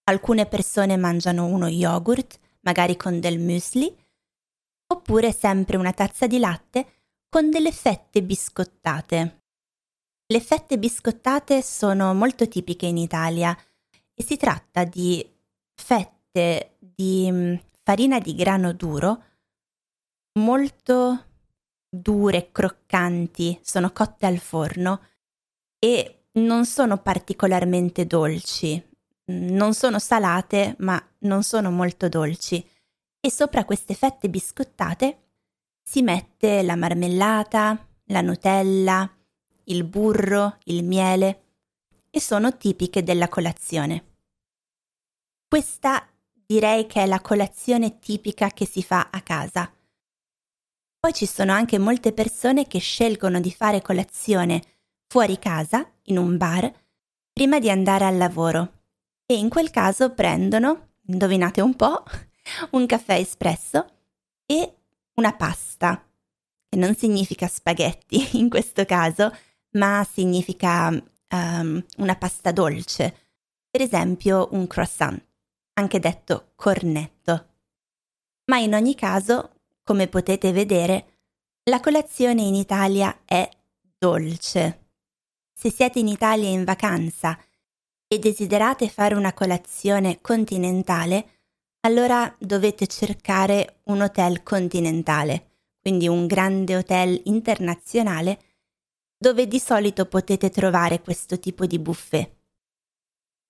Alcune 0.05 0.47
persone 0.47 0.97
mangiano 0.97 1.47
uno 1.47 1.69
yogurt, 1.69 2.39
magari 2.61 2.97
con 2.97 3.21
del 3.21 3.39
muesli, 3.39 3.95
oppure 4.87 5.33
sempre 5.33 5.77
una 5.77 5.93
tazza 5.93 6.27
di 6.27 6.39
latte 6.39 7.03
con 7.29 7.51
delle 7.51 7.73
fette 7.73 8.23
biscottate. 8.23 9.43
Le 10.27 10.41
fette 10.41 10.79
biscottate 10.79 11.63
sono 11.63 12.13
molto 12.15 12.47
tipiche 12.49 12.87
in 12.87 12.97
Italia 12.97 13.57
e 14.15 14.23
si 14.23 14.37
tratta 14.37 14.85
di 14.85 15.27
fette 15.75 16.77
di 16.79 17.29
mm, 17.31 17.55
farina 17.83 18.19
di 18.19 18.35
grano 18.35 18.73
duro 18.73 19.23
molto 20.39 21.25
dure, 21.89 22.51
croccanti, 22.51 23.59
sono 23.63 23.93
cotte 23.93 24.27
al 24.27 24.39
forno 24.39 25.01
e 25.85 26.29
non 26.33 26.65
sono 26.65 26.97
particolarmente 26.97 28.07
dolci, 28.07 28.83
non 29.27 29.75
sono 29.75 29.99
salate 29.99 30.77
ma 30.79 30.99
non 31.21 31.43
sono 31.43 31.71
molto 31.71 32.09
dolci 32.09 32.67
e 33.21 33.31
sopra 33.31 33.67
queste 33.67 33.93
fette 33.93 34.31
biscottate 34.31 35.19
si 35.83 36.01
mette 36.01 36.63
la 36.63 36.75
marmellata, 36.75 37.87
la 38.05 38.23
Nutella, 38.23 39.15
il 39.65 39.85
burro, 39.85 40.57
il 40.65 40.85
miele 40.85 41.43
e 42.09 42.19
sono 42.19 42.57
tipiche 42.57 43.03
della 43.03 43.29
colazione. 43.29 44.15
Questa 45.47 46.09
direi 46.47 46.87
che 46.87 47.03
è 47.03 47.07
la 47.07 47.21
colazione 47.21 47.99
tipica 47.99 48.49
che 48.49 48.65
si 48.65 48.83
fa 48.83 49.11
a 49.13 49.21
casa. 49.21 49.71
Poi 50.99 51.13
ci 51.13 51.27
sono 51.27 51.53
anche 51.53 51.79
molte 51.79 52.15
persone 52.15 52.67
che 52.67 52.79
scelgono 52.79 53.39
di 53.39 53.53
fare 53.53 53.83
colazione 53.83 54.73
fuori 55.15 55.39
casa, 55.39 55.89
in 56.07 56.19
un 56.19 56.37
bar, 56.37 56.69
prima 57.33 57.61
di 57.61 57.71
andare 57.71 58.05
al 58.05 58.17
lavoro. 58.17 58.81
E 59.25 59.37
in 59.37 59.49
quel 59.49 59.71
caso 59.71 60.11
prendono, 60.11 60.95
indovinate 61.07 61.61
un 61.61 61.77
po', 61.77 62.03
un 62.73 62.85
caffè 62.87 63.15
espresso 63.21 63.87
e 64.45 64.75
una 65.15 65.33
pasta, 65.35 66.05
che 66.69 66.77
non 66.77 66.97
significa 66.97 67.47
spaghetti 67.47 68.31
in 68.41 68.49
questo 68.49 68.85
caso, 68.87 69.33
ma 69.75 70.05
significa 70.11 70.89
um, 70.89 71.85
una 71.99 72.17
pasta 72.17 72.51
dolce, 72.51 73.17
per 73.71 73.83
esempio 73.83 74.49
un 74.51 74.67
croissant, 74.67 75.25
anche 75.75 76.01
detto 76.01 76.55
cornetto. 76.57 77.47
Ma 78.47 78.59
in 78.59 78.75
ogni 78.75 78.97
caso, 78.97 79.61
come 79.85 80.09
potete 80.09 80.51
vedere, 80.51 81.21
la 81.71 81.79
colazione 81.79 82.43
in 82.43 82.57
Italia 82.57 83.21
è 83.25 83.49
dolce. 83.97 84.83
Se 85.57 85.71
siete 85.71 86.01
in 86.01 86.09
Italia 86.09 86.49
in 86.49 86.65
vacanza 86.65 87.39
e 88.09 88.19
desiderate 88.19 88.89
fare 88.89 89.15
una 89.15 89.33
colazione 89.33 90.21
continentale, 90.21 91.31
allora 91.81 92.35
dovete 92.39 92.87
cercare 92.87 93.81
un 93.85 94.03
hotel 94.03 94.43
continentale, 94.43 95.53
quindi 95.81 96.09
un 96.09 96.27
grande 96.27 96.77
hotel 96.77 97.21
internazionale 97.25 98.41
dove 99.17 99.47
di 99.47 99.59
solito 99.59 100.07
potete 100.07 100.51
trovare 100.51 101.01
questo 101.01 101.39
tipo 101.39 101.67
di 101.67 101.79
buffet. 101.79 102.31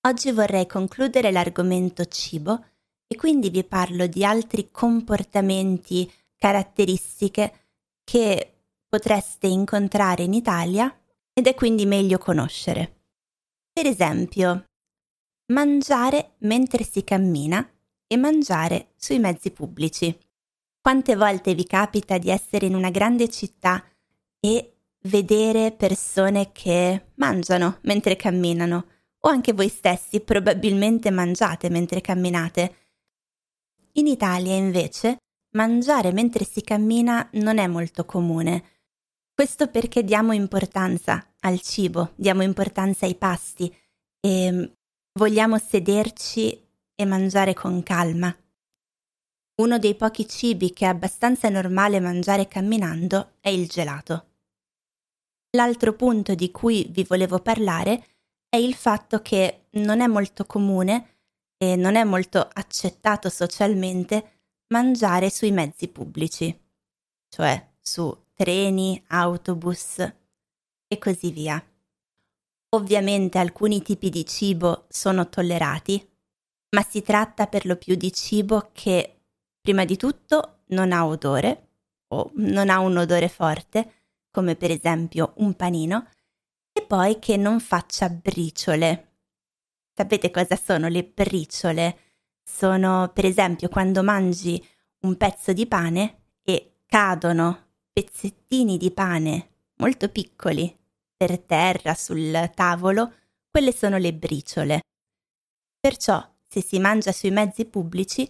Oggi 0.06 0.30
vorrei 0.30 0.66
concludere 0.66 1.32
l'argomento 1.32 2.04
cibo 2.04 2.64
e 3.06 3.16
quindi 3.16 3.48
vi 3.48 3.64
parlo 3.64 4.06
di 4.06 4.24
altri 4.24 4.70
comportamenti, 4.70 6.10
caratteristiche 6.36 7.52
che 8.04 8.52
potreste 8.88 9.46
incontrare 9.46 10.22
in 10.22 10.34
Italia 10.34 10.94
ed 11.34 11.46
è 11.46 11.54
quindi 11.54 11.84
meglio 11.84 12.16
conoscere. 12.16 13.02
Per 13.72 13.86
esempio, 13.86 14.64
mangiare 15.52 16.36
mentre 16.38 16.84
si 16.84 17.04
cammina 17.04 17.68
e 18.06 18.16
mangiare 18.16 18.92
sui 18.96 19.18
mezzi 19.18 19.50
pubblici. 19.50 20.16
Quante 20.80 21.16
volte 21.16 21.54
vi 21.54 21.66
capita 21.66 22.18
di 22.18 22.30
essere 22.30 22.66
in 22.66 22.74
una 22.74 22.90
grande 22.90 23.28
città 23.28 23.84
e 24.38 24.76
vedere 25.02 25.72
persone 25.72 26.52
che 26.52 27.10
mangiano 27.16 27.78
mentre 27.82 28.16
camminano 28.16 28.86
o 29.20 29.28
anche 29.28 29.52
voi 29.52 29.68
stessi 29.68 30.20
probabilmente 30.20 31.10
mangiate 31.10 31.68
mentre 31.68 32.00
camminate? 32.00 32.76
In 33.92 34.06
Italia 34.06 34.54
invece 34.54 35.16
mangiare 35.52 36.12
mentre 36.12 36.44
si 36.44 36.62
cammina 36.62 37.28
non 37.32 37.58
è 37.58 37.66
molto 37.66 38.04
comune. 38.04 38.73
Questo 39.34 39.66
perché 39.66 40.04
diamo 40.04 40.32
importanza 40.32 41.34
al 41.40 41.60
cibo, 41.60 42.12
diamo 42.14 42.44
importanza 42.44 43.04
ai 43.04 43.16
pasti 43.16 43.74
e 44.20 44.76
vogliamo 45.18 45.58
sederci 45.58 46.56
e 46.94 47.04
mangiare 47.04 47.52
con 47.52 47.82
calma. 47.82 48.32
Uno 49.56 49.78
dei 49.80 49.96
pochi 49.96 50.28
cibi 50.28 50.72
che 50.72 50.84
è 50.84 50.88
abbastanza 50.88 51.48
normale 51.48 51.98
mangiare 51.98 52.46
camminando 52.46 53.32
è 53.40 53.48
il 53.48 53.68
gelato. 53.68 54.34
L'altro 55.56 55.94
punto 55.94 56.36
di 56.36 56.52
cui 56.52 56.86
vi 56.88 57.02
volevo 57.02 57.40
parlare 57.40 58.06
è 58.48 58.56
il 58.56 58.74
fatto 58.74 59.20
che 59.20 59.66
non 59.72 60.00
è 60.00 60.06
molto 60.06 60.44
comune 60.44 61.16
e 61.56 61.74
non 61.74 61.96
è 61.96 62.04
molto 62.04 62.38
accettato 62.52 63.28
socialmente 63.30 64.42
mangiare 64.68 65.28
sui 65.28 65.50
mezzi 65.50 65.88
pubblici, 65.88 66.56
cioè 67.28 67.72
su 67.80 68.23
treni, 68.34 69.02
autobus 69.08 69.98
e 70.86 70.98
così 70.98 71.30
via. 71.30 71.64
Ovviamente 72.70 73.38
alcuni 73.38 73.82
tipi 73.82 74.10
di 74.10 74.26
cibo 74.26 74.86
sono 74.88 75.28
tollerati, 75.28 76.06
ma 76.70 76.82
si 76.82 77.02
tratta 77.02 77.46
per 77.46 77.66
lo 77.66 77.76
più 77.76 77.94
di 77.94 78.12
cibo 78.12 78.70
che, 78.72 79.20
prima 79.60 79.84
di 79.84 79.96
tutto, 79.96 80.62
non 80.68 80.92
ha 80.92 81.06
odore 81.06 81.68
o 82.08 82.32
non 82.34 82.68
ha 82.68 82.80
un 82.80 82.96
odore 82.96 83.28
forte, 83.28 83.92
come 84.30 84.56
per 84.56 84.72
esempio 84.72 85.34
un 85.36 85.54
panino, 85.54 86.08
e 86.72 86.82
poi 86.82 87.20
che 87.20 87.36
non 87.36 87.60
faccia 87.60 88.08
briciole. 88.08 89.12
Sapete 89.94 90.32
cosa 90.32 90.56
sono 90.56 90.88
le 90.88 91.04
briciole? 91.04 91.98
Sono, 92.42 93.12
per 93.14 93.24
esempio, 93.24 93.68
quando 93.68 94.02
mangi 94.02 94.62
un 95.02 95.16
pezzo 95.16 95.52
di 95.52 95.66
pane 95.66 96.32
e 96.42 96.80
cadono 96.86 97.63
pezzettini 97.94 98.76
di 98.76 98.90
pane 98.90 99.50
molto 99.76 100.08
piccoli 100.08 100.76
per 101.16 101.38
terra 101.38 101.94
sul 101.94 102.50
tavolo, 102.52 103.14
quelle 103.48 103.72
sono 103.72 103.98
le 103.98 104.12
briciole. 104.12 104.80
Perciò, 105.78 106.28
se 106.42 106.60
si 106.60 106.80
mangia 106.80 107.12
sui 107.12 107.30
mezzi 107.30 107.64
pubblici, 107.66 108.28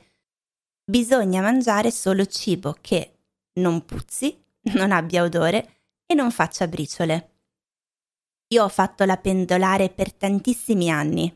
bisogna 0.85 1.41
mangiare 1.41 1.91
solo 1.91 2.27
cibo 2.27 2.77
che 2.79 3.17
non 3.55 3.87
puzzi, 3.87 4.39
non 4.75 4.93
abbia 4.93 5.23
odore 5.23 5.77
e 6.05 6.15
non 6.15 6.31
faccia 6.31 6.69
briciole. 6.69 7.31
Io 8.49 8.65
ho 8.65 8.69
fatto 8.69 9.07
la 9.07 9.17
pendolare 9.17 9.89
per 9.89 10.13
tantissimi 10.13 10.91
anni. 10.91 11.35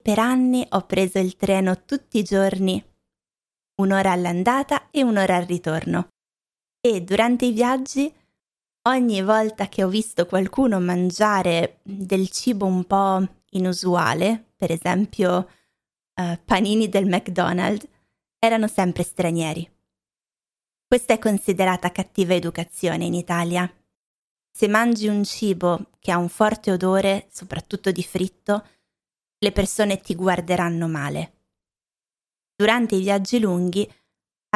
Per 0.00 0.20
anni 0.20 0.64
ho 0.70 0.86
preso 0.86 1.18
il 1.18 1.34
treno 1.34 1.84
tutti 1.84 2.18
i 2.18 2.22
giorni, 2.22 2.80
un'ora 3.80 4.12
all'andata 4.12 4.90
e 4.92 5.02
un'ora 5.02 5.34
al 5.34 5.46
ritorno. 5.46 6.08
E 6.88 7.02
durante 7.02 7.46
i 7.46 7.50
viaggi, 7.50 8.14
ogni 8.82 9.20
volta 9.20 9.66
che 9.66 9.82
ho 9.82 9.88
visto 9.88 10.24
qualcuno 10.24 10.78
mangiare 10.78 11.80
del 11.82 12.30
cibo 12.30 12.64
un 12.64 12.84
po' 12.84 13.26
inusuale, 13.50 14.52
per 14.54 14.70
esempio 14.70 15.50
uh, 16.14 16.38
panini 16.44 16.88
del 16.88 17.06
McDonald's, 17.06 17.88
erano 18.38 18.68
sempre 18.68 19.02
stranieri. 19.02 19.68
Questa 20.86 21.14
è 21.14 21.18
considerata 21.18 21.90
cattiva 21.90 22.34
educazione 22.34 23.04
in 23.04 23.14
Italia. 23.14 23.68
Se 24.48 24.68
mangi 24.68 25.08
un 25.08 25.24
cibo 25.24 25.90
che 25.98 26.12
ha 26.12 26.18
un 26.18 26.28
forte 26.28 26.70
odore, 26.70 27.26
soprattutto 27.32 27.90
di 27.90 28.04
fritto, 28.04 28.64
le 29.38 29.50
persone 29.50 30.00
ti 30.00 30.14
guarderanno 30.14 30.86
male. 30.86 31.32
Durante 32.54 32.94
i 32.94 33.00
viaggi 33.00 33.40
lunghi 33.40 33.92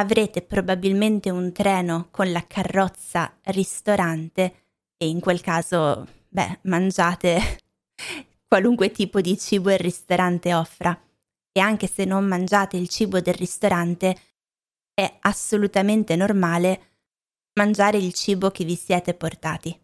avrete 0.00 0.42
probabilmente 0.42 1.30
un 1.30 1.52
treno 1.52 2.08
con 2.10 2.32
la 2.32 2.44
carrozza 2.46 3.32
ristorante 3.44 4.66
e 4.96 5.08
in 5.08 5.20
quel 5.20 5.40
caso, 5.40 6.06
beh, 6.28 6.60
mangiate 6.62 7.58
qualunque 8.48 8.90
tipo 8.90 9.20
di 9.20 9.38
cibo 9.38 9.70
il 9.70 9.78
ristorante 9.78 10.54
offra. 10.54 10.98
E 11.52 11.60
anche 11.60 11.86
se 11.86 12.04
non 12.04 12.26
mangiate 12.26 12.76
il 12.76 12.88
cibo 12.88 13.20
del 13.20 13.34
ristorante, 13.34 14.16
è 14.94 15.18
assolutamente 15.20 16.16
normale 16.16 16.98
mangiare 17.54 17.98
il 17.98 18.12
cibo 18.12 18.50
che 18.50 18.64
vi 18.64 18.76
siete 18.76 19.14
portati. 19.14 19.78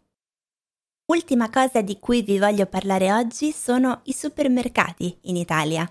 Ultima 1.07 1.49
cosa 1.49 1.81
di 1.81 1.99
cui 1.99 2.21
vi 2.21 2.39
voglio 2.39 2.65
parlare 2.65 3.11
oggi 3.11 3.51
sono 3.51 4.01
i 4.05 4.13
supermercati 4.13 5.17
in 5.23 5.35
Italia. 5.35 5.89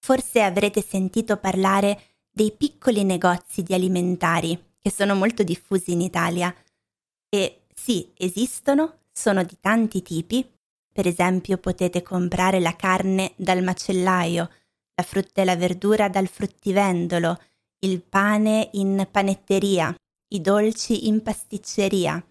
Forse 0.00 0.42
avrete 0.42 0.82
sentito 0.82 1.36
parlare 1.36 2.17
dei 2.38 2.52
piccoli 2.52 3.02
negozi 3.02 3.64
di 3.64 3.74
alimentari 3.74 4.56
che 4.78 4.92
sono 4.92 5.16
molto 5.16 5.42
diffusi 5.42 5.90
in 5.90 6.00
Italia. 6.00 6.54
E 7.28 7.62
sì, 7.74 8.12
esistono, 8.16 9.00
sono 9.12 9.42
di 9.42 9.56
tanti 9.60 10.02
tipi. 10.02 10.48
Per 10.92 11.04
esempio 11.04 11.58
potete 11.58 12.00
comprare 12.00 12.60
la 12.60 12.76
carne 12.76 13.32
dal 13.34 13.64
macellaio, 13.64 14.50
la 14.94 15.02
frutta 15.02 15.42
e 15.42 15.44
la 15.44 15.56
verdura 15.56 16.08
dal 16.08 16.28
fruttivendolo, 16.28 17.40
il 17.80 18.02
pane 18.02 18.68
in 18.74 19.08
panetteria, 19.10 19.92
i 20.28 20.40
dolci 20.40 21.08
in 21.08 21.20
pasticceria, 21.22 22.24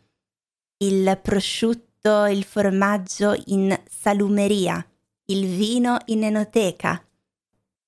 il 0.85 1.19
prosciutto, 1.21 2.23
il 2.27 2.45
formaggio 2.45 3.35
in 3.47 3.77
salumeria, 3.89 4.89
il 5.25 5.48
vino 5.48 5.98
in 6.05 6.24
enoteca 6.24 7.06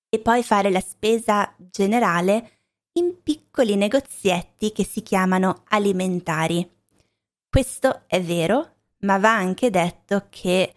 e 0.10 0.20
poi 0.20 0.44
fare 0.44 0.72
la 0.72 0.82
spesa 0.82 1.54
generale 1.58 2.58
in 2.94 3.22
piccoli 3.22 3.76
negozietti 3.76 4.72
che 4.72 4.84
si 4.84 5.02
chiamano 5.04 5.64
alimentari. 5.70 6.68
Questo 7.48 8.04
è 8.08 8.22
vero, 8.22 8.78
ma 9.00 9.18
va 9.18 9.34
anche 9.36 9.70
detto 9.70 10.28
che 10.30 10.74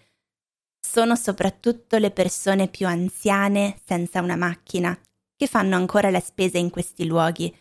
sono 0.78 1.16
soprattutto 1.16 1.96
le 1.96 2.10
persone 2.10 2.68
più 2.68 2.86
anziane 2.86 3.80
senza 3.84 4.20
una 4.20 4.36
macchina 4.36 4.98
che 5.34 5.46
fanno 5.46 5.76
ancora 5.76 6.10
la 6.10 6.20
spesa 6.20 6.58
in 6.58 6.70
questi 6.70 7.06
luoghi. 7.06 7.54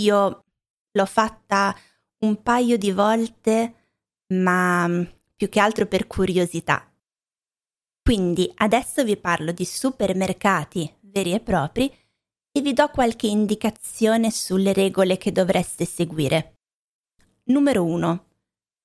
Io 0.00 0.44
l'ho 0.90 1.06
fatta 1.06 1.76
un 2.20 2.42
paio 2.42 2.76
di 2.76 2.90
volte, 2.90 3.74
ma 4.34 4.86
mm, 4.88 5.02
più 5.36 5.48
che 5.48 5.60
altro 5.60 5.86
per 5.86 6.06
curiosità. 6.06 6.87
Quindi 8.08 8.50
adesso 8.54 9.04
vi 9.04 9.18
parlo 9.18 9.52
di 9.52 9.66
supermercati 9.66 10.90
veri 11.00 11.34
e 11.34 11.40
propri 11.40 11.94
e 12.50 12.62
vi 12.62 12.72
do 12.72 12.88
qualche 12.88 13.26
indicazione 13.26 14.30
sulle 14.30 14.72
regole 14.72 15.18
che 15.18 15.30
dovreste 15.30 15.84
seguire. 15.84 16.54
Numero 17.50 17.84
1. 17.84 18.26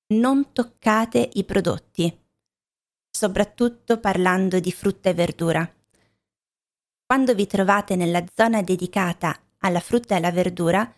Non 0.08 0.52
toccate 0.52 1.30
i 1.32 1.44
prodotti, 1.44 2.14
soprattutto 3.08 3.98
parlando 3.98 4.60
di 4.60 4.70
frutta 4.70 5.08
e 5.08 5.14
verdura. 5.14 5.74
Quando 7.06 7.34
vi 7.34 7.46
trovate 7.46 7.96
nella 7.96 8.22
zona 8.34 8.60
dedicata 8.60 9.40
alla 9.60 9.80
frutta 9.80 10.12
e 10.12 10.18
alla 10.18 10.32
verdura, 10.32 10.94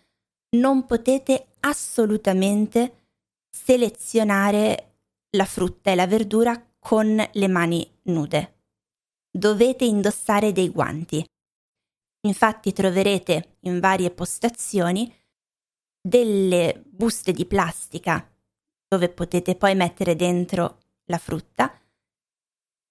non 0.57 0.85
potete 0.85 1.45
assolutamente 1.61 3.05
selezionare 3.49 4.95
la 5.29 5.45
frutta 5.45 5.91
e 5.91 5.95
la 5.95 6.07
verdura 6.07 6.61
con 6.77 7.25
le 7.31 7.47
mani 7.47 7.95
nude. 8.07 8.55
Dovete 9.29 9.85
indossare 9.85 10.51
dei 10.51 10.69
guanti. 10.69 11.25
Infatti 12.27 12.73
troverete 12.73 13.57
in 13.61 13.79
varie 13.79 14.11
postazioni 14.11 15.13
delle 16.01 16.81
buste 16.85 17.31
di 17.31 17.45
plastica 17.45 18.27
dove 18.87 19.09
potete 19.09 19.55
poi 19.55 19.75
mettere 19.75 20.15
dentro 20.15 20.79
la 21.05 21.17
frutta 21.17 21.79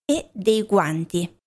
e 0.05 0.31
dei 0.33 0.63
guanti. 0.63 1.41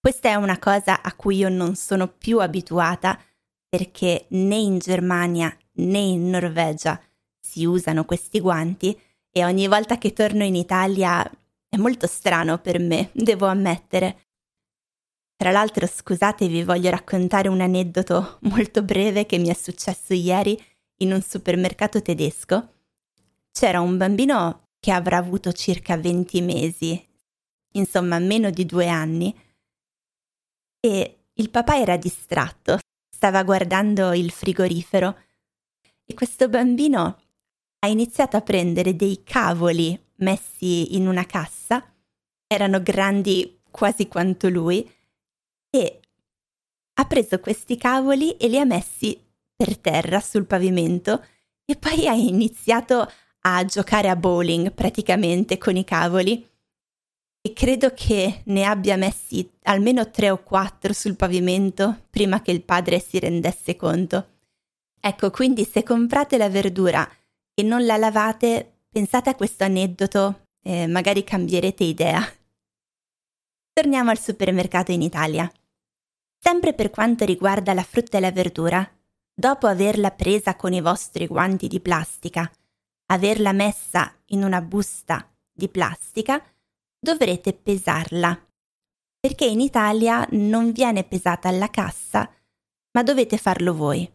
Questa 0.00 0.28
è 0.28 0.34
una 0.34 0.58
cosa 0.58 1.02
a 1.02 1.14
cui 1.14 1.36
io 1.36 1.48
non 1.48 1.74
sono 1.74 2.08
più 2.08 2.40
abituata 2.40 3.20
perché 3.68 4.26
né 4.28 4.56
in 4.56 4.78
Germania 4.78 5.54
né 5.72 5.98
in 5.98 6.30
Norvegia 6.30 7.00
si 7.40 7.64
usano 7.64 8.04
questi 8.04 8.40
guanti 8.40 8.98
e 9.30 9.44
ogni 9.44 9.68
volta 9.68 9.98
che 9.98 10.12
torno 10.12 10.44
in 10.44 10.54
Italia 10.54 11.28
è 11.76 11.78
molto 11.78 12.06
strano 12.06 12.58
per 12.58 12.80
me, 12.80 13.10
devo 13.12 13.46
ammettere. 13.46 14.24
Tra 15.36 15.50
l'altro, 15.50 15.86
scusate, 15.86 16.48
vi 16.48 16.64
voglio 16.64 16.90
raccontare 16.90 17.48
un 17.48 17.60
aneddoto 17.60 18.38
molto 18.42 18.82
breve 18.82 19.26
che 19.26 19.38
mi 19.38 19.48
è 19.48 19.54
successo 19.54 20.14
ieri 20.14 20.60
in 21.00 21.12
un 21.12 21.20
supermercato 21.20 22.00
tedesco. 22.00 22.72
C'era 23.52 23.80
un 23.80 23.98
bambino 23.98 24.68
che 24.80 24.90
avrà 24.90 25.18
avuto 25.18 25.52
circa 25.52 25.96
20 25.96 26.40
mesi, 26.40 27.06
insomma 27.72 28.18
meno 28.18 28.50
di 28.50 28.64
due 28.64 28.88
anni, 28.88 29.34
e 30.80 31.18
il 31.34 31.50
papà 31.50 31.78
era 31.78 31.96
distratto, 31.96 32.78
stava 33.10 33.42
guardando 33.42 34.14
il 34.14 34.30
frigorifero 34.30 35.18
e 36.04 36.14
questo 36.14 36.48
bambino 36.48 37.20
ha 37.80 37.88
iniziato 37.88 38.36
a 38.36 38.42
prendere 38.42 38.96
dei 38.96 39.22
cavoli 39.22 40.05
messi 40.16 40.96
in 40.96 41.06
una 41.06 41.24
cassa, 41.24 41.84
erano 42.46 42.82
grandi 42.82 43.60
quasi 43.70 44.08
quanto 44.08 44.48
lui, 44.48 44.88
e 45.70 46.00
ha 46.94 47.04
preso 47.04 47.40
questi 47.40 47.76
cavoli 47.76 48.36
e 48.36 48.48
li 48.48 48.58
ha 48.58 48.64
messi 48.64 49.20
per 49.54 49.76
terra 49.78 50.20
sul 50.20 50.46
pavimento 50.46 51.24
e 51.64 51.76
poi 51.76 52.06
ha 52.06 52.14
iniziato 52.14 53.10
a 53.40 53.64
giocare 53.64 54.08
a 54.08 54.16
bowling 54.16 54.72
praticamente 54.72 55.58
con 55.58 55.76
i 55.76 55.84
cavoli 55.84 56.46
e 57.40 57.52
credo 57.52 57.92
che 57.94 58.42
ne 58.44 58.64
abbia 58.64 58.96
messi 58.96 59.48
almeno 59.64 60.10
tre 60.10 60.30
o 60.30 60.42
quattro 60.42 60.92
sul 60.92 61.16
pavimento 61.16 62.04
prima 62.10 62.42
che 62.42 62.50
il 62.50 62.62
padre 62.62 62.98
si 62.98 63.18
rendesse 63.18 63.76
conto. 63.76 64.30
Ecco, 65.00 65.30
quindi 65.30 65.64
se 65.64 65.82
comprate 65.82 66.36
la 66.38 66.48
verdura 66.48 67.08
e 67.54 67.62
non 67.62 67.86
la 67.86 67.96
lavate, 67.96 68.75
pensate 68.96 69.28
a 69.28 69.34
questo 69.34 69.62
aneddoto 69.62 70.46
e 70.62 70.86
magari 70.86 71.22
cambierete 71.22 71.84
idea. 71.84 72.26
Torniamo 73.70 74.08
al 74.08 74.18
supermercato 74.18 74.90
in 74.90 75.02
Italia. 75.02 75.52
Sempre 76.38 76.72
per 76.72 76.88
quanto 76.88 77.26
riguarda 77.26 77.74
la 77.74 77.82
frutta 77.82 78.16
e 78.16 78.20
la 78.22 78.32
verdura, 78.32 78.90
dopo 79.34 79.66
averla 79.66 80.12
presa 80.12 80.56
con 80.56 80.72
i 80.72 80.80
vostri 80.80 81.26
guanti 81.26 81.68
di 81.68 81.78
plastica, 81.78 82.50
averla 83.12 83.52
messa 83.52 84.16
in 84.28 84.42
una 84.42 84.62
busta 84.62 85.30
di 85.52 85.68
plastica, 85.68 86.42
dovrete 86.98 87.52
pesarla. 87.52 88.48
Perché 89.20 89.44
in 89.44 89.60
Italia 89.60 90.26
non 90.30 90.72
viene 90.72 91.04
pesata 91.04 91.48
alla 91.48 91.68
cassa, 91.68 92.34
ma 92.92 93.02
dovete 93.02 93.36
farlo 93.36 93.74
voi. 93.74 94.10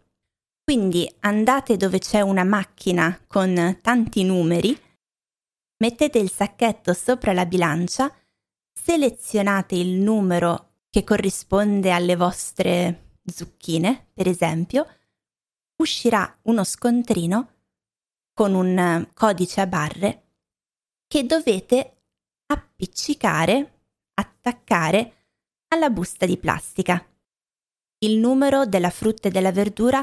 Quindi 0.71 1.13
andate 1.19 1.75
dove 1.75 1.99
c'è 1.99 2.21
una 2.21 2.45
macchina 2.45 3.19
con 3.27 3.79
tanti 3.81 4.23
numeri, 4.23 4.73
mettete 5.79 6.17
il 6.17 6.31
sacchetto 6.31 6.93
sopra 6.93 7.33
la 7.33 7.45
bilancia, 7.45 8.09
selezionate 8.71 9.75
il 9.75 9.99
numero 9.99 10.75
che 10.89 11.03
corrisponde 11.03 11.91
alle 11.91 12.15
vostre 12.15 13.17
zucchine, 13.25 14.11
per 14.13 14.29
esempio, 14.29 14.87
uscirà 15.75 16.39
uno 16.43 16.63
scontrino 16.63 17.49
con 18.33 18.53
un 18.53 19.09
codice 19.13 19.59
a 19.59 19.67
barre 19.67 20.23
che 21.05 21.25
dovete 21.25 22.03
appiccicare, 22.45 23.81
attaccare 24.13 25.15
alla 25.67 25.89
busta 25.89 26.25
di 26.25 26.37
plastica. 26.37 27.05
Il 28.05 28.19
numero 28.19 28.65
della 28.65 28.89
frutta 28.89 29.27
e 29.27 29.31
della 29.31 29.51
verdura 29.51 30.01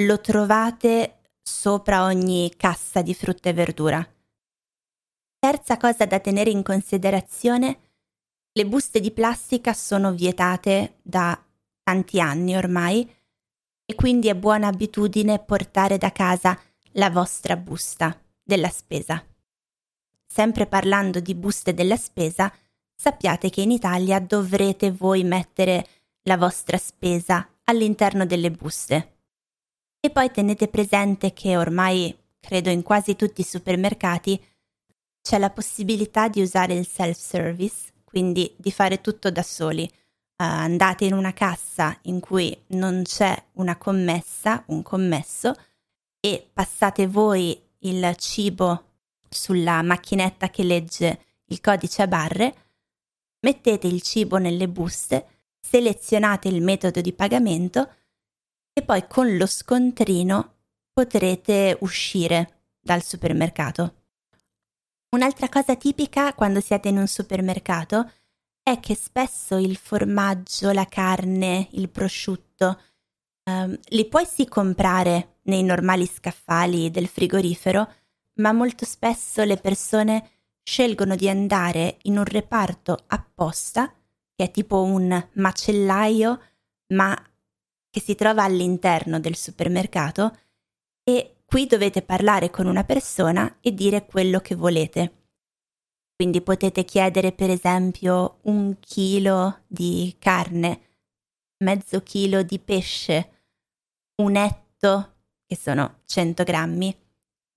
lo 0.00 0.20
trovate 0.20 1.20
sopra 1.42 2.04
ogni 2.04 2.54
cassa 2.56 3.02
di 3.02 3.14
frutta 3.14 3.48
e 3.50 3.52
verdura. 3.52 4.14
Terza 5.38 5.76
cosa 5.76 6.06
da 6.06 6.20
tenere 6.20 6.50
in 6.50 6.62
considerazione, 6.62 7.78
le 8.52 8.66
buste 8.66 9.00
di 9.00 9.10
plastica 9.10 9.72
sono 9.72 10.12
vietate 10.12 10.98
da 11.02 11.38
tanti 11.82 12.20
anni 12.20 12.56
ormai 12.56 13.08
e 13.84 13.94
quindi 13.94 14.28
è 14.28 14.34
buona 14.34 14.68
abitudine 14.68 15.38
portare 15.38 15.98
da 15.98 16.12
casa 16.12 16.58
la 16.92 17.10
vostra 17.10 17.56
busta 17.56 18.18
della 18.42 18.68
spesa. 18.68 19.24
Sempre 20.26 20.66
parlando 20.66 21.20
di 21.20 21.34
buste 21.34 21.74
della 21.74 21.96
spesa, 21.96 22.52
sappiate 22.94 23.50
che 23.50 23.62
in 23.62 23.70
Italia 23.70 24.20
dovrete 24.20 24.92
voi 24.92 25.24
mettere 25.24 25.86
la 26.22 26.36
vostra 26.36 26.78
spesa 26.78 27.48
all'interno 27.64 28.24
delle 28.24 28.50
buste. 28.50 29.19
E 30.02 30.08
poi 30.08 30.30
tenete 30.30 30.68
presente 30.68 31.34
che 31.34 31.58
ormai, 31.58 32.16
credo 32.40 32.70
in 32.70 32.82
quasi 32.82 33.16
tutti 33.16 33.42
i 33.42 33.44
supermercati, 33.44 34.42
c'è 35.20 35.38
la 35.38 35.50
possibilità 35.50 36.28
di 36.28 36.40
usare 36.40 36.72
il 36.72 36.86
self-service, 36.86 37.92
quindi 38.04 38.54
di 38.56 38.72
fare 38.72 39.02
tutto 39.02 39.30
da 39.30 39.42
soli. 39.42 39.82
Uh, 39.84 40.44
andate 40.44 41.04
in 41.04 41.12
una 41.12 41.34
cassa 41.34 41.98
in 42.04 42.18
cui 42.18 42.58
non 42.68 43.02
c'è 43.04 43.36
una 43.52 43.76
commessa, 43.76 44.64
un 44.68 44.82
commesso, 44.82 45.54
e 46.18 46.48
passate 46.50 47.06
voi 47.06 47.60
il 47.80 48.14
cibo 48.16 48.84
sulla 49.28 49.82
macchinetta 49.82 50.48
che 50.48 50.62
legge 50.62 51.24
il 51.44 51.60
codice 51.60 52.00
a 52.00 52.06
barre, 52.06 52.54
mettete 53.40 53.86
il 53.86 54.00
cibo 54.00 54.38
nelle 54.38 54.66
buste, 54.66 55.26
selezionate 55.60 56.48
il 56.48 56.62
metodo 56.62 57.02
di 57.02 57.12
pagamento 57.12 57.96
e 58.80 58.82
poi 58.82 59.06
con 59.06 59.36
lo 59.36 59.46
scontrino 59.46 60.54
potrete 60.92 61.76
uscire 61.80 62.62
dal 62.80 63.02
supermercato. 63.02 63.94
Un'altra 65.10 65.48
cosa 65.48 65.76
tipica 65.76 66.32
quando 66.32 66.60
siete 66.60 66.88
in 66.88 66.96
un 66.96 67.06
supermercato 67.06 68.10
è 68.62 68.80
che 68.80 68.94
spesso 68.94 69.56
il 69.56 69.76
formaggio, 69.76 70.70
la 70.72 70.86
carne, 70.86 71.68
il 71.72 71.90
prosciutto 71.90 72.80
um, 73.44 73.78
li 73.88 74.06
puoi 74.06 74.24
sì 74.24 74.46
comprare 74.46 75.40
nei 75.42 75.62
normali 75.62 76.06
scaffali 76.06 76.90
del 76.90 77.08
frigorifero, 77.08 77.92
ma 78.34 78.52
molto 78.52 78.86
spesso 78.86 79.42
le 79.44 79.58
persone 79.58 80.30
scelgono 80.62 81.16
di 81.16 81.28
andare 81.28 81.98
in 82.02 82.16
un 82.16 82.24
reparto 82.24 82.96
apposta, 83.08 83.92
che 84.34 84.44
è 84.44 84.50
tipo 84.50 84.82
un 84.82 85.28
macellaio, 85.34 86.40
ma 86.94 87.29
che 87.90 88.00
si 88.00 88.14
trova 88.14 88.44
all'interno 88.44 89.18
del 89.20 89.36
supermercato, 89.36 90.36
e 91.02 91.42
qui 91.44 91.66
dovete 91.66 92.02
parlare 92.02 92.48
con 92.50 92.66
una 92.66 92.84
persona 92.84 93.58
e 93.60 93.74
dire 93.74 94.06
quello 94.06 94.40
che 94.40 94.54
volete. 94.54 95.14
Quindi 96.14 96.42
potete 96.42 96.84
chiedere 96.84 97.32
per 97.32 97.50
esempio 97.50 98.38
un 98.42 98.76
chilo 98.78 99.62
di 99.66 100.14
carne, 100.18 100.80
mezzo 101.64 102.02
chilo 102.02 102.42
di 102.42 102.58
pesce, 102.58 103.46
un 104.22 104.36
etto 104.36 105.16
che 105.46 105.56
sono 105.56 106.02
100 106.04 106.44
grammi, 106.44 106.96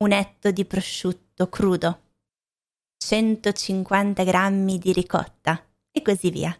un 0.03 0.11
etto 0.11 0.51
di 0.51 0.65
prosciutto 0.65 1.49
crudo, 1.49 2.01
150 2.97 4.23
grammi 4.23 4.77
di 4.77 4.93
ricotta 4.93 5.61
e 5.91 6.01
così 6.01 6.29
via. 6.29 6.57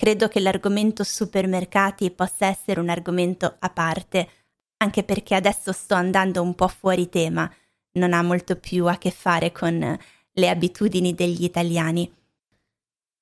Credo 0.00 0.28
che 0.28 0.38
l'argomento 0.38 1.02
supermercati 1.02 2.12
possa 2.12 2.46
essere 2.46 2.78
un 2.78 2.88
argomento 2.88 3.56
a 3.58 3.68
parte, 3.68 4.28
anche 4.76 5.02
perché 5.02 5.34
adesso 5.34 5.72
sto 5.72 5.94
andando 5.94 6.40
un 6.40 6.54
po' 6.54 6.68
fuori 6.68 7.08
tema, 7.08 7.52
non 7.94 8.12
ha 8.12 8.22
molto 8.22 8.54
più 8.54 8.86
a 8.86 8.96
che 8.96 9.10
fare 9.10 9.50
con 9.50 9.98
le 10.30 10.48
abitudini 10.48 11.14
degli 11.14 11.42
italiani. 11.42 12.08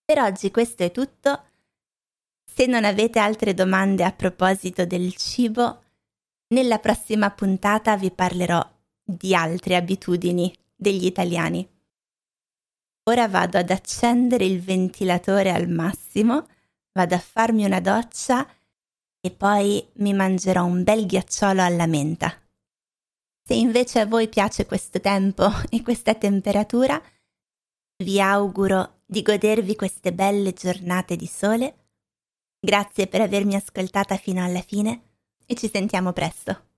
Per 0.05 0.19
oggi 0.19 0.51
questo 0.51 0.83
è 0.83 0.91
tutto. 0.91 1.45
Se 2.45 2.67
non 2.67 2.85
avete 2.85 3.21
altre 3.21 3.55
domande 3.55 4.05
a 4.05 4.13
proposito 4.13 4.85
del 4.85 5.15
cibo, 5.15 5.83
nella 6.49 6.79
prossima 6.79 7.31
puntata 7.31 7.97
vi 7.97 8.11
parlerò 8.11 8.63
di 9.03 9.35
altre 9.35 9.77
abitudini 9.77 10.55
degli 10.75 11.07
italiani. 11.07 11.67
Ora 13.05 13.29
vado 13.29 13.57
ad 13.57 13.71
accendere 13.71 14.45
il 14.45 14.61
ventilatore 14.61 15.51
al 15.53 15.71
massimo, 15.71 16.47
vado 16.97 17.15
a 17.15 17.19
farmi 17.19 17.67
una 17.67 17.81
doccia 17.81 18.49
e 19.21 19.31
poi 19.31 19.87
mi 19.97 20.15
mangerò 20.15 20.65
un 20.65 20.83
bel 20.83 21.05
ghiacciolo 21.05 21.63
alla 21.63 21.87
menta. 21.87 22.35
Se 23.47 23.55
invece 23.55 24.01
a 24.01 24.07
voi 24.07 24.29
piace 24.29 24.65
questo 24.65 24.99
tempo 24.99 25.47
e 25.69 25.83
questa 25.83 26.15
temperatura, 26.15 27.01
vi 28.03 28.21
auguro 28.21 29.03
di 29.05 29.21
godervi 29.23 29.77
queste 29.77 30.13
belle 30.13 30.55
giornate 30.55 31.17
di 31.17 31.27
sole. 31.27 31.91
Grazie 32.59 33.07
per 33.07 33.21
avermi 33.21 33.55
ascoltata 33.55 34.17
fino 34.17 34.43
alla 34.43 34.63
fine 34.63 35.03
e 35.45 35.55
ci 35.55 35.69
sentiamo 35.69 36.13
presto. 36.13 36.76